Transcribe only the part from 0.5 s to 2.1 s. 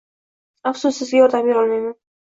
Afsus, sizga yordam berolmayman.